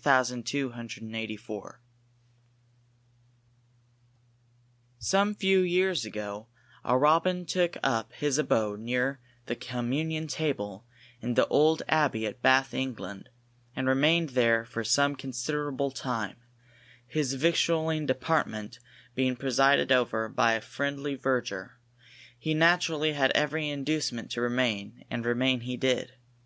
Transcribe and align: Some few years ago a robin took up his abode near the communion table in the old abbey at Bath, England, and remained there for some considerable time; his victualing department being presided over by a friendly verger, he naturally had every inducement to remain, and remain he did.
Some 0.00 0.42
few 5.34 5.60
years 5.60 6.04
ago 6.06 6.46
a 6.82 6.96
robin 6.96 7.44
took 7.44 7.76
up 7.82 8.12
his 8.14 8.38
abode 8.38 8.80
near 8.80 9.20
the 9.44 9.54
communion 9.54 10.28
table 10.28 10.86
in 11.20 11.34
the 11.34 11.46
old 11.48 11.82
abbey 11.90 12.26
at 12.26 12.40
Bath, 12.40 12.72
England, 12.72 13.28
and 13.76 13.86
remained 13.86 14.30
there 14.30 14.64
for 14.64 14.82
some 14.82 15.14
considerable 15.14 15.90
time; 15.90 16.38
his 17.06 17.34
victualing 17.34 18.06
department 18.06 18.78
being 19.14 19.36
presided 19.36 19.92
over 19.92 20.26
by 20.30 20.54
a 20.54 20.62
friendly 20.62 21.16
verger, 21.16 21.78
he 22.38 22.54
naturally 22.54 23.12
had 23.12 23.30
every 23.32 23.68
inducement 23.68 24.30
to 24.30 24.40
remain, 24.40 25.04
and 25.10 25.26
remain 25.26 25.60
he 25.60 25.76
did. 25.76 26.12